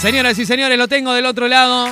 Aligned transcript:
Señoras 0.00 0.38
y 0.38 0.46
señores, 0.46 0.78
lo 0.78 0.88
tengo 0.88 1.12
del 1.12 1.26
otro 1.26 1.46
lado. 1.46 1.86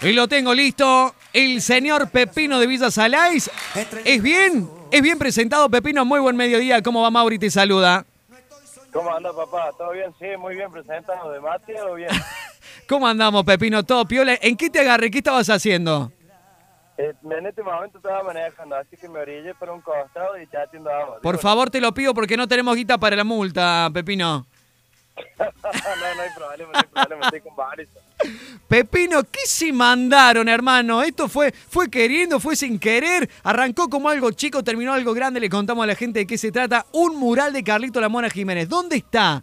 Y 0.00 0.12
lo 0.12 0.26
tengo 0.26 0.54
listo. 0.54 1.14
El 1.30 1.60
señor 1.60 2.08
Pepino 2.08 2.58
de 2.58 2.66
Villa 2.66 2.90
Salais. 2.90 3.50
¿Es 4.06 4.22
bien? 4.22 4.66
¿Es 4.90 5.02
bien 5.02 5.18
presentado, 5.18 5.68
Pepino? 5.68 6.06
Muy 6.06 6.18
buen 6.18 6.34
mediodía. 6.34 6.80
¿Cómo 6.80 7.02
va 7.02 7.10
Mauri? 7.10 7.38
Te 7.38 7.50
saluda. 7.50 8.06
¿Cómo 8.90 9.14
anda, 9.14 9.36
papá? 9.36 9.70
¿Todo 9.76 9.92
bien? 9.92 10.14
Sí, 10.18 10.28
muy 10.38 10.54
bien 10.54 10.72
presentado. 10.72 11.30
¿De 11.30 11.40
mate 11.40 11.78
o 11.82 11.94
bien? 11.94 12.08
¿Cómo 12.88 13.06
andamos, 13.06 13.44
Pepino? 13.44 13.84
¿Todo 13.84 14.06
piola? 14.06 14.38
¿En 14.40 14.56
qué 14.56 14.70
te 14.70 14.80
agarré? 14.80 15.10
¿Qué 15.10 15.18
estabas 15.18 15.50
haciendo? 15.50 16.10
Eh, 16.96 17.12
en 17.22 17.46
este 17.46 17.62
momento 17.62 17.98
estaba 17.98 18.22
manejando, 18.22 18.76
así 18.76 18.96
que 18.96 19.10
me 19.10 19.18
orillé 19.18 19.54
por 19.56 19.68
un 19.68 19.82
costado 19.82 20.40
y 20.40 20.48
ya 20.50 20.62
atiendo 20.62 20.88
agua. 20.88 21.18
Por 21.20 21.36
favor, 21.36 21.68
te 21.68 21.82
lo 21.82 21.92
pido 21.92 22.14
porque 22.14 22.38
no 22.38 22.48
tenemos 22.48 22.74
guita 22.74 22.96
para 22.96 23.14
la 23.14 23.24
multa, 23.24 23.90
Pepino. 23.92 24.46
no, 26.00 26.14
no 26.14 26.22
hay 26.22 26.30
problema, 26.36 26.72
no 26.72 26.78
hay 26.78 26.84
problema, 27.04 27.24
estoy 27.26 27.40
con 27.40 27.56
varios. 27.56 27.88
Pepino, 28.68 29.22
¿qué 29.24 29.40
se 29.46 29.72
mandaron, 29.72 30.48
hermano? 30.48 31.02
Esto 31.02 31.28
fue, 31.28 31.52
fue 31.52 31.88
queriendo, 31.90 32.40
fue 32.40 32.56
sin 32.56 32.78
querer. 32.78 33.28
Arrancó 33.42 33.88
como 33.88 34.08
algo 34.08 34.30
chico, 34.32 34.64
terminó 34.64 34.92
algo 34.92 35.12
grande. 35.14 35.38
Le 35.40 35.48
contamos 35.50 35.84
a 35.84 35.86
la 35.86 35.94
gente 35.94 36.20
de 36.20 36.26
qué 36.26 36.36
se 36.38 36.50
trata. 36.50 36.86
Un 36.92 37.16
mural 37.16 37.52
de 37.52 37.62
Carlito 37.62 38.00
La 38.00 38.08
Mona 38.08 38.30
Jiménez. 38.30 38.68
¿Dónde 38.68 38.96
está? 38.96 39.42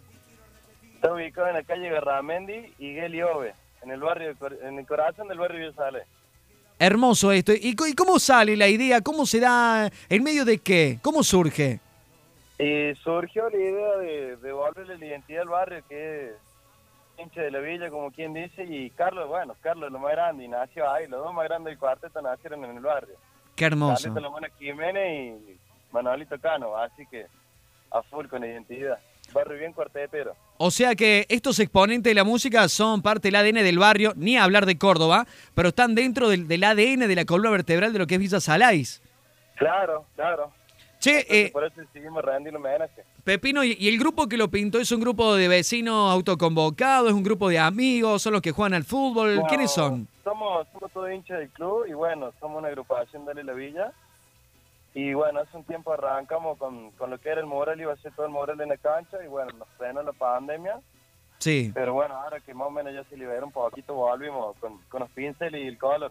Está 0.96 1.12
ubicado 1.12 1.48
en 1.48 1.54
la 1.54 1.62
calle 1.62 1.88
Garramendi 1.90 2.72
y 2.78 2.94
Geliove, 2.94 3.54
en 3.82 3.90
el 3.90 4.00
barrio, 4.00 4.34
en 4.62 4.78
el 4.78 4.86
corazón 4.86 5.28
del 5.28 5.38
barrio 5.38 5.68
de 5.68 5.74
Sale. 5.74 6.02
Hermoso 6.78 7.30
esto. 7.30 7.52
¿Y, 7.52 7.76
co- 7.76 7.86
y 7.86 7.94
cómo 7.94 8.18
sale 8.18 8.56
la 8.56 8.66
idea? 8.68 9.00
¿Cómo 9.00 9.26
se 9.26 9.38
da? 9.38 9.90
¿En 10.08 10.22
medio 10.24 10.44
de 10.44 10.58
qué? 10.58 10.98
¿Cómo 11.02 11.22
surge? 11.22 11.80
Y 12.64 12.94
surgió 13.02 13.50
la 13.50 13.56
idea 13.58 13.96
de 13.98 14.36
devolverle 14.38 14.96
la 14.96 15.04
identidad 15.04 15.42
al 15.42 15.48
barrio, 15.48 15.84
que 15.86 16.30
es 16.30 16.32
hincha 17.18 17.42
de 17.42 17.50
la 17.50 17.58
villa, 17.58 17.90
como 17.90 18.10
quien 18.10 18.32
dice, 18.32 18.64
y 18.64 18.88
Carlos, 18.88 19.28
bueno, 19.28 19.54
Carlos 19.60 19.88
es 19.88 19.92
lo 19.92 19.98
más 19.98 20.12
grande, 20.12 20.44
y 20.44 20.48
nació 20.48 20.90
ahí, 20.90 21.06
los 21.06 21.22
dos 21.22 21.34
más 21.34 21.44
grandes 21.44 21.72
del 21.72 21.78
cuarteto 21.78 22.22
nacieron 22.22 22.64
en 22.64 22.78
el 22.78 22.82
barrio. 22.82 23.16
Qué 23.54 23.66
hermoso. 23.66 24.04
Carlito 24.04 24.20
La 24.20 24.30
Mona 24.30 24.48
Jiménez 24.58 25.42
y 25.46 25.58
Manuelito 25.92 26.40
Cano, 26.40 26.74
así 26.74 27.04
que 27.10 27.26
a 27.90 28.02
full 28.02 28.28
con 28.28 28.42
identidad. 28.42 28.98
Barrio 29.34 29.58
bien 29.58 29.74
cuartetero. 29.74 30.34
O 30.56 30.70
sea 30.70 30.94
que 30.94 31.26
estos 31.28 31.58
exponentes 31.58 32.10
de 32.10 32.14
la 32.14 32.24
música 32.24 32.66
son 32.68 33.02
parte 33.02 33.28
del 33.28 33.36
ADN 33.36 33.62
del 33.62 33.78
barrio, 33.78 34.14
ni 34.16 34.38
hablar 34.38 34.64
de 34.64 34.78
Córdoba, 34.78 35.26
pero 35.54 35.68
están 35.68 35.94
dentro 35.94 36.30
del, 36.30 36.48
del 36.48 36.64
ADN 36.64 37.08
de 37.08 37.14
la 37.14 37.26
columna 37.26 37.50
vertebral 37.50 37.92
de 37.92 37.98
lo 37.98 38.06
que 38.06 38.14
es 38.14 38.20
Villa 38.20 38.40
Salais. 38.40 39.02
Claro, 39.56 40.06
claro. 40.16 40.50
Che, 41.04 41.26
eh, 41.28 41.50
por 41.52 41.64
eso 41.64 41.82
seguimos 41.92 42.24
rendiendo 42.24 42.58
homenaje. 42.58 43.04
Pepino, 43.24 43.62
¿y 43.62 43.88
el 43.88 43.98
grupo 43.98 44.26
que 44.26 44.38
lo 44.38 44.48
pintó 44.48 44.80
es 44.80 44.90
un 44.90 45.02
grupo 45.02 45.34
de 45.34 45.48
vecinos 45.48 46.10
autoconvocados, 46.10 47.08
es 47.08 47.14
un 47.14 47.22
grupo 47.22 47.50
de 47.50 47.58
amigos, 47.58 48.22
son 48.22 48.32
los 48.32 48.40
que 48.40 48.52
juegan 48.52 48.72
al 48.72 48.84
fútbol? 48.84 49.36
No, 49.36 49.46
¿Quiénes 49.46 49.70
son? 49.70 50.08
Somos, 50.24 50.66
somos 50.72 50.90
todos 50.92 51.12
hinchas 51.12 51.40
del 51.40 51.50
club 51.50 51.84
y 51.86 51.92
bueno, 51.92 52.32
somos 52.40 52.56
una 52.58 52.68
agrupación 52.68 53.26
de 53.26 53.44
la 53.44 53.52
villa. 53.52 53.92
Y 54.94 55.12
bueno, 55.12 55.40
hace 55.40 55.54
un 55.58 55.64
tiempo 55.64 55.92
arrancamos 55.92 56.56
con, 56.56 56.90
con 56.92 57.10
lo 57.10 57.18
que 57.18 57.28
era 57.28 57.42
el 57.42 57.46
mural, 57.46 57.78
iba 57.78 57.92
a 57.92 57.96
ser 57.96 58.12
todo 58.14 58.24
el 58.24 58.32
mural 58.32 58.58
en 58.62 58.70
la 58.70 58.78
cancha 58.78 59.22
y 59.22 59.28
bueno, 59.28 59.52
nos 59.58 59.68
frenó 59.76 60.02
la 60.02 60.12
pandemia. 60.12 60.80
Sí. 61.36 61.70
Pero 61.74 61.92
bueno, 61.92 62.14
ahora 62.14 62.40
que 62.40 62.54
más 62.54 62.68
o 62.68 62.70
menos 62.70 62.94
ya 62.94 63.04
se 63.04 63.18
libera 63.18 63.44
un 63.44 63.52
poquito, 63.52 63.92
volvimos 63.92 64.56
con, 64.56 64.78
con 64.88 65.00
los 65.00 65.10
pinceles 65.10 65.64
y 65.64 65.66
el 65.66 65.76
color. 65.76 66.10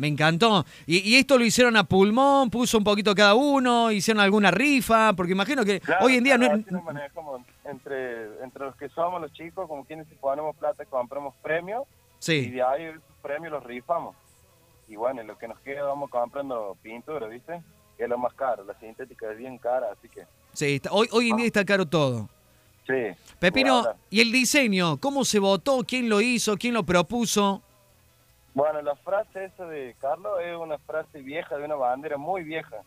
Me 0.00 0.08
encantó. 0.08 0.64
Y, 0.86 0.98
y 1.08 1.16
esto 1.16 1.36
lo 1.36 1.44
hicieron 1.44 1.76
a 1.76 1.84
pulmón, 1.84 2.48
puso 2.48 2.78
un 2.78 2.84
poquito 2.84 3.14
cada 3.14 3.34
uno, 3.34 3.92
hicieron 3.92 4.22
alguna 4.22 4.50
rifa, 4.50 5.12
porque 5.12 5.32
imagino 5.32 5.62
que 5.64 5.78
Claro, 5.80 6.06
hoy 6.06 6.16
en 6.16 6.24
día 6.24 6.36
claro, 6.38 6.54
no 6.54 6.58
es... 6.60 6.64
así 6.66 6.74
nos 6.74 6.84
manejamos 6.84 7.42
entre, 7.66 8.42
entre 8.42 8.64
los 8.64 8.76
que 8.76 8.88
somos 8.88 9.20
los 9.20 9.30
chicos, 9.34 9.68
como 9.68 9.84
quienes 9.84 10.08
si 10.08 10.14
ponemos 10.14 10.56
plata, 10.56 10.84
compramos 10.86 11.34
premios 11.42 11.82
y 11.86 12.22
Sí, 12.22 12.50
de 12.50 12.62
ahí 12.62 12.84
esos 12.84 13.02
premios 13.22 13.52
los 13.52 13.62
rifamos. 13.64 14.16
Y 14.88 14.96
bueno, 14.96 15.20
en 15.20 15.26
lo 15.26 15.36
que 15.38 15.46
nos 15.48 15.60
queda 15.60 15.82
vamos 15.84 16.08
comprando 16.10 16.76
pintura, 16.82 17.26
¿viste? 17.28 17.60
Que 17.98 18.04
es 18.04 18.08
lo 18.08 18.16
más 18.16 18.32
caro, 18.34 18.64
la 18.64 18.74
sintética 18.80 19.30
es 19.30 19.36
bien 19.38 19.58
cara, 19.58 19.88
así 19.92 20.08
que 20.08 20.22
sí. 20.54 20.76
está- 20.76 20.90
hoy, 20.92 21.08
hoy 21.12 21.28
en 21.30 21.36
día 21.36 21.46
está 21.46 21.64
caro 21.64 21.84
todo. 21.86 22.28
sí. 22.86 22.94
Pepino, 23.38 23.84
¿y 24.10 24.20
el 24.20 24.32
diseño? 24.32 24.96
¿Cómo 24.98 25.24
se 25.24 25.38
votó? 25.38 25.84
¿Quién 25.86 26.08
lo 26.08 26.20
hizo? 26.20 26.56
¿Quién 26.56 26.74
lo 26.74 26.82
propuso? 26.84 27.62
Bueno, 28.52 28.82
la 28.82 28.96
frase 28.96 29.44
esa 29.44 29.64
de 29.66 29.94
Carlos 30.00 30.40
es 30.42 30.56
una 30.56 30.78
frase 30.78 31.22
vieja 31.22 31.56
de 31.56 31.64
una 31.64 31.76
bandera 31.76 32.16
muy 32.16 32.42
vieja, 32.42 32.82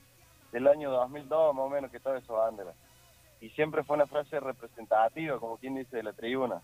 del 0.52 0.68
año 0.68 0.92
2002 0.92 1.56
más 1.56 1.66
o 1.66 1.70
menos 1.70 1.90
que 1.90 1.98
estaba 1.98 2.18
esa 2.18 2.34
bandera. 2.34 2.74
Y 3.40 3.50
siempre 3.52 3.84
fue 3.84 3.96
una 3.96 4.08
frase 4.08 4.40
representativa, 4.40 5.40
como 5.40 5.58
quien 5.58 5.76
dice, 5.76 5.98
de 5.98 6.04
la 6.04 6.14
tribuna. 6.14 6.62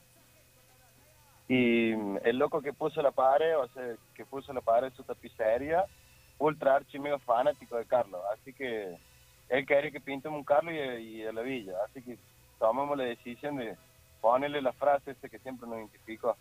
Y 1.48 1.92
el 1.92 2.38
loco 2.38 2.62
que 2.62 2.74
puso 2.74 3.02
la 3.02 3.12
pared, 3.12 3.58
o 3.58 3.68
sea, 3.70 3.96
que 4.14 4.26
puso 4.26 4.52
la 4.52 4.62
pared 4.62 4.90
de 4.90 4.96
su 4.96 5.04
tapicería, 5.04 5.86
ultra 6.38 6.76
archi 6.76 7.00
mega 7.00 7.20
fanático 7.20 7.78
de 7.78 7.86
Carlos. 7.86 8.22
Así 8.34 8.54
que 8.54 8.98
él 9.48 9.66
quería 9.66 9.92
que 9.92 10.02
pintemos 10.02 10.38
un 10.38 10.46
Carlos 10.46 10.74
y, 10.74 10.78
y 10.78 11.26
a 11.26 11.32
la 11.32 11.42
villa. 11.42 11.74
Así 11.86 12.04
que 12.04 12.18
tomamos 12.60 12.98
la 12.98 13.06
decisión 13.06 13.56
de 13.56 13.78
ponerle 14.20 14.62
la 14.62 14.74
frase 14.74 15.12
esa 15.12 15.30
que 15.30 15.40
siempre 15.40 15.68
nos 15.68 15.78
identificó. 15.78 16.36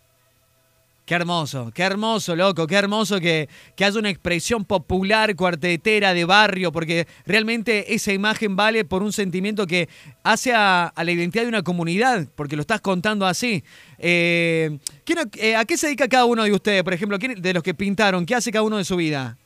Qué 1.09 1.15
hermoso, 1.15 1.71
qué 1.75 1.85
hermoso, 1.85 2.37
loco, 2.37 2.67
qué 2.67 2.75
hermoso 2.75 3.19
que, 3.19 3.49
que 3.75 3.87
haya 3.87 3.99
una 3.99 4.11
expresión 4.11 4.67
popular, 4.67 5.35
cuartetera, 5.37 6.13
de 6.13 6.27
barrio, 6.27 6.71
porque 6.71 7.07
realmente 7.25 7.95
esa 7.95 8.13
imagen 8.13 8.57
vale 8.57 8.85
por 8.85 9.03
un 9.03 9.11
sentimiento 9.11 9.67
que 9.67 9.89
hace 10.23 10.53
a, 10.55 10.93
la 10.95 11.11
identidad 11.11 11.45
de 11.45 11.49
una 11.49 11.63
comunidad, 11.63 12.29
porque 12.35 12.57
lo 12.57 12.61
estás 12.61 12.83
contando 12.83 13.25
así. 13.27 13.65
Eh, 13.97 14.79
¿quién- 15.07 15.31
eh, 15.39 15.57
¿A 15.57 15.65
qué 15.65 15.79
se 15.79 15.87
dedica 15.87 16.09
cada 16.09 16.27
uno 16.27 16.45
de 16.45 16.53
ustedes, 16.53 16.83
por 16.83 16.93
ejemplo, 16.93 17.17
de 17.17 17.55
los 17.55 17.63
que 17.63 17.73
pintaron? 17.73 18.27
¿Qué 18.27 18.35
hace 18.35 18.53
cada 18.53 18.65
uno 18.65 18.77
de 18.77 18.85
su 18.85 18.97
vida? 18.97 19.39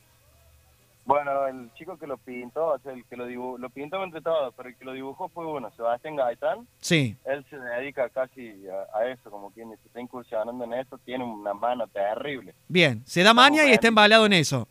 Bueno, 1.05 1.47
el 1.47 1.69
chico 1.73 1.97
que 1.97 2.07
lo 2.07 2.17
pintó, 2.17 2.67
o 2.67 2.79
sea, 2.79 2.93
el 2.93 3.03
que 3.05 3.17
lo 3.17 3.25
dibujó, 3.25 3.57
lo 3.57 3.69
pintó 3.69 4.01
entre 4.03 4.21
todos, 4.21 4.53
pero 4.55 4.69
el 4.69 4.75
que 4.77 4.85
lo 4.85 4.93
dibujó 4.93 5.27
fue 5.27 5.45
uno, 5.45 5.69
Sebastián 5.75 6.15
Gaitán. 6.15 6.65
Sí, 6.79 7.17
Él 7.25 7.45
se 7.49 7.57
dedica 7.57 8.07
casi 8.09 8.53
a, 8.69 8.97
a 8.97 9.07
eso, 9.09 9.29
como 9.29 9.51
quien 9.51 9.69
se 9.69 9.75
está 9.87 9.99
incursionando 9.99 10.63
en 10.63 10.73
esto, 10.73 10.97
tiene 10.99 11.25
una 11.25 11.53
mano 11.53 11.87
terrible. 11.87 12.53
bien, 12.69 13.03
se 13.05 13.21
da 13.21 13.33
maña 13.33 13.65
y 13.65 13.71
está 13.73 13.89
embalado 13.89 14.25
en 14.27 14.33
eso. 14.33 14.65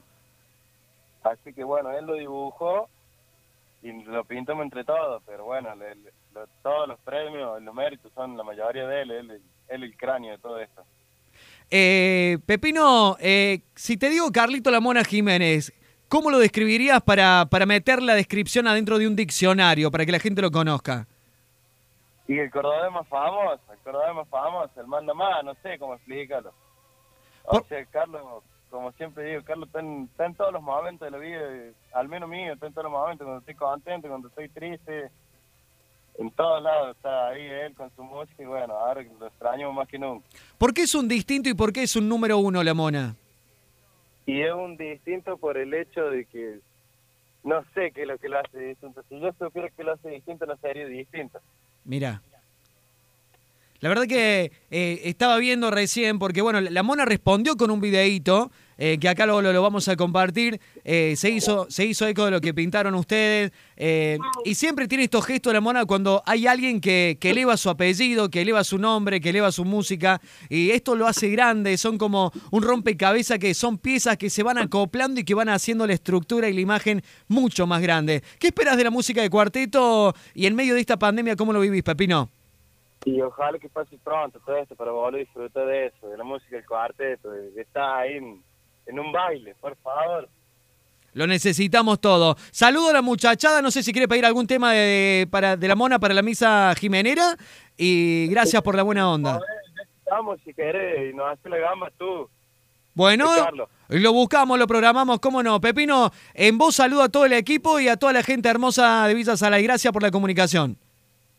Así 1.22 1.53
que 1.53 1.62
bueno, 1.65 1.91
él 1.91 2.04
lo 2.06 2.15
dibujó 2.15 2.88
y 3.82 3.93
lo 4.04 4.25
pintamos 4.25 4.64
entre 4.64 4.84
todos, 4.84 5.22
pero 5.26 5.44
bueno, 5.44 5.75
le- 5.76 5.94
le- 5.97 6.12
lo- 6.34 6.47
todos 6.62 6.88
los 6.88 6.99
premios, 7.00 7.60
los 7.62 7.75
méritos 7.75 8.10
son 8.14 8.37
la 8.38 8.43
mayoría 8.43 8.87
de 8.87 9.03
él, 9.03 9.10
él, 9.10 9.31
él 9.31 9.43
es 9.69 9.82
el 9.82 9.97
cráneo 9.99 10.32
de 10.32 10.38
todo 10.38 10.59
esto. 10.59 10.82
Eh, 11.70 12.38
Pepino, 12.47 13.16
eh, 13.20 13.62
si 13.75 13.97
te 13.97 14.09
digo 14.10 14.31
Carlito 14.32 14.70
La 14.70 14.81
Mona 14.81 15.04
Jiménez, 15.04 15.72
¿cómo 16.12 16.31
lo 16.31 16.39
describirías 16.39 17.00
para, 17.00 17.47
para 17.49 17.65
meter 17.65 18.03
la 18.03 18.15
descripción 18.15 18.69
adentro 18.69 18.99
de 18.99 19.06
un 19.06 19.17
diccionario, 19.17 19.91
para 19.91 20.05
que 20.05 20.12
la 20.12 20.19
gente 20.19 20.43
lo 20.43 20.50
conozca? 20.50 21.06
Y 22.28 22.39
el 22.39 22.50
cordobés 22.50 22.93
más 22.93 23.09
famoso, 23.09 23.62
el 23.73 23.78
cordobés 23.78 24.15
más 24.15 24.28
famoso, 24.28 24.78
el 24.78 24.87
manda 24.87 25.15
más, 25.15 25.43
no 25.43 25.55
sé 25.62 25.78
cómo 25.78 25.95
explicarlo. 25.95 26.53
O 27.45 27.53
Por- 27.53 27.67
sea, 27.67 27.83
Carlos, 27.87 28.23
como 28.69 28.93
siempre 28.93 29.25
digo, 29.25 29.43
Carlos 29.43 29.69
está 29.69 29.81
en, 29.81 30.03
está 30.11 30.27
en 30.27 30.34
todos 30.34 30.53
los 30.53 30.62
momentos 30.62 31.06
de 31.06 31.11
la 31.12 31.17
vida, 31.17 31.41
al 31.95 32.09
menos 32.11 32.29
mío, 32.29 32.53
está 32.53 32.67
en 32.67 32.75
todos 32.75 32.84
los 32.84 32.93
momentos, 32.93 33.25
cuando 33.25 33.41
estoy 33.41 33.55
contento, 33.55 34.09
cuando 34.09 34.29
estoy 34.29 34.49
triste, 34.50 35.11
en 36.19 36.31
todos 36.33 36.62
lados 36.62 36.94
está 36.94 37.29
ahí 37.29 37.43
él 37.47 37.75
con 37.75 37.91
su 37.97 38.03
música 38.05 38.43
y 38.43 38.44
bueno, 38.44 38.75
ahora 38.75 39.03
lo 39.19 39.27
extraño 39.29 39.73
más 39.73 39.89
que 39.89 39.99
nunca. 39.99 40.27
¿Por 40.59 40.75
qué 40.75 40.83
es 40.83 40.94
un 40.94 41.09
distinto 41.09 41.49
y 41.49 41.55
por 41.55 41.73
qué 41.73 41.84
es 41.84 41.97
un 41.97 42.06
número 42.06 42.37
uno 42.37 42.62
La 42.62 42.75
Mona? 42.75 43.17
Y 44.27 44.43
es 44.43 44.53
un 44.53 44.77
distinto 44.77 45.37
por 45.37 45.56
el 45.56 45.75
hecho 45.75 46.10
de 46.10 46.25
que 46.27 46.60
no 47.44 47.65
sé 47.75 47.91
qué 47.91 48.03
es 48.03 48.09
lo 48.09 48.19
que 48.19 48.28
lo 48.28 48.38
hace 48.38 48.59
distinto. 48.59 49.03
Si 49.09 49.19
yo 49.19 49.33
supiera 49.33 49.69
que 49.71 49.83
lo 49.83 49.93
hace 49.93 50.10
distinto, 50.10 50.47
no 50.47 50.56
sería 50.59 50.87
distinto. 50.87 51.41
Mira. 51.84 52.22
La 53.82 53.88
verdad 53.88 54.06
que 54.06 54.52
eh, 54.70 55.00
estaba 55.06 55.38
viendo 55.38 55.69
recién, 55.73 56.20
porque 56.20 56.40
bueno, 56.40 56.61
la 56.61 56.82
Mona 56.84 57.05
respondió 57.05 57.56
con 57.56 57.73
un 57.73 57.81
videíto, 57.81 58.52
eh, 58.79 58.96
que 59.00 59.08
acá 59.08 59.26
lo, 59.26 59.43
lo, 59.43 59.61
vamos 59.61 59.88
a 59.88 59.96
compartir, 59.96 60.61
eh, 60.84 61.14
se, 61.17 61.31
hizo, 61.31 61.67
se 61.69 61.84
hizo 61.84 62.06
eco 62.06 62.25
de 62.25 62.31
lo 62.31 62.40
que 62.40 62.55
pintaron 62.55 62.94
ustedes, 62.94 63.50
y 64.44 64.55
siempre 64.55 64.87
tiene 64.87 65.02
estos 65.02 65.26
gestos 65.26 65.52
la 65.52 65.61
Mona 65.61 65.84
cuando 65.84 66.23
hay 66.26 66.46
alguien 66.46 66.81
que, 66.81 67.19
que 67.20 67.31
eleva 67.31 67.56
su 67.56 67.70
apellido, 67.70 68.31
que 68.31 68.43
eleva 68.43 68.62
su 68.62 68.79
nombre, 68.79 69.20
que 69.20 69.31
eleva 69.31 69.50
su 69.50 69.64
música, 69.64 70.20
y 70.49 70.70
esto 70.70 70.94
lo 70.94 71.08
hace 71.08 71.29
grande, 71.31 71.76
son 71.76 71.99
como 71.99 72.31
un 72.52 72.62
rompecabezas 72.62 73.40
que 73.40 73.52
son 73.52 73.79
piezas 73.79 74.17
que 74.17 74.31
se 74.31 74.44
van 74.44 74.58
acoplando 74.58 75.19
y 75.19 75.25
que 75.25 75.34
van 75.34 75.49
haciendo 75.49 75.88
la 75.88 75.94
estructura 75.94 76.49
y 76.49 76.52
la 76.52 76.61
imagen 76.61 77.02
mucho 77.26 77.67
más 77.67 77.82
grande. 77.82 78.23
¿Qué 78.38 78.46
esperas 78.46 78.76
de 78.76 78.84
la 78.84 78.90
música 78.90 79.23
de 79.23 79.29
cuarteto 79.29 80.14
y 80.34 80.46
en 80.46 80.55
medio 80.55 80.75
de 80.75 80.81
esta 80.81 81.00
pandemia, 81.00 81.34
cómo 81.34 81.52
lo 81.52 81.58
vivís, 81.58 81.82
Pepino? 81.82 82.31
Y 83.04 83.20
ojalá 83.20 83.58
que 83.58 83.69
pase 83.69 83.99
pronto 83.99 84.40
todo 84.40 84.56
esto 84.56 84.76
para 84.76 84.90
a 84.90 85.10
disfrutar 85.10 85.66
de 85.66 85.87
eso, 85.87 86.08
de 86.08 86.16
la 86.16 86.25
música 86.25 86.56
del 86.56 86.66
cuarteto, 86.66 87.31
de, 87.31 87.60
estar 87.60 88.00
ahí 88.00 88.16
en, 88.16 88.43
en 88.87 88.99
un 88.99 89.10
baile, 89.10 89.54
por 89.60 89.76
favor. 89.76 90.28
Lo 91.14 91.26
necesitamos 91.26 92.00
todo. 92.00 92.37
Saludo 92.50 92.90
a 92.90 92.93
la 92.94 93.02
muchachada, 93.02 93.60
no 93.60 93.70
sé 93.70 93.82
si 93.82 93.93
quiere 93.93 94.08
pedir 94.08 94.25
algún 94.25 94.46
tema 94.46 94.72
de, 94.72 95.28
para, 95.31 95.56
de 95.56 95.69
la 95.69 95.75
mona 95.75 95.99
para 95.99 96.14
la 96.14 96.22
misa 96.22 96.75
jimenera 96.75 97.37
y 97.76 98.28
gracias 98.28 98.62
por 98.62 98.75
la 98.75 98.82
buena 98.82 99.10
onda. 99.10 99.40
buscamos 100.05 100.40
si 100.44 100.55
querés 100.55 101.12
y 101.12 101.16
nos 101.16 101.26
hace 101.31 101.48
la 101.48 101.58
gamba 101.58 101.90
tú. 101.98 102.28
Bueno, 102.94 103.26
lo 103.88 104.12
buscamos, 104.12 104.58
lo 104.58 104.66
programamos, 104.66 105.19
cómo 105.19 105.43
no. 105.43 105.60
Pepino, 105.60 106.10
en 106.34 106.58
vos 106.58 106.76
saludo 106.76 107.02
a 107.02 107.08
todo 107.08 107.25
el 107.25 107.32
equipo 107.32 107.81
y 107.81 107.88
a 107.88 107.96
toda 107.96 108.12
la 108.12 108.22
gente 108.22 108.48
hermosa 108.48 109.06
de 109.06 109.14
Villa 109.14 109.37
Sala 109.37 109.60
y 109.60 109.62
gracias 109.62 109.93
por 109.93 110.02
la 110.02 110.10
comunicación. 110.10 110.78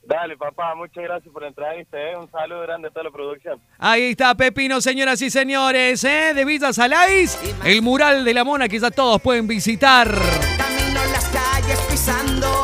Dale, 0.05 0.35
papá, 0.35 0.75
muchas 0.75 1.03
gracias 1.03 1.31
por 1.31 1.43
la 1.43 1.47
entrevista, 1.47 1.97
¿eh? 1.97 2.17
Un 2.17 2.29
saludo 2.29 2.61
grande 2.61 2.89
a 2.89 2.91
toda 2.91 3.05
la 3.05 3.11
producción. 3.11 3.61
Ahí 3.77 4.11
está 4.11 4.35
Pepino, 4.35 4.81
señoras 4.81 5.21
y 5.21 5.29
señores, 5.29 6.03
¿eh? 6.03 6.33
de 6.35 6.43
Villa 6.43 6.73
Salais, 6.73 7.39
el 7.63 7.81
mural 7.81 8.25
de 8.25 8.33
la 8.33 8.43
mona 8.43 8.67
que 8.67 8.79
ya 8.79 8.91
todos 8.91 9.21
pueden 9.21 9.47
visitar. 9.47 10.09
Camino 10.57 10.99
las 11.11 11.25
calles 11.29 11.79
pisando 11.89 12.62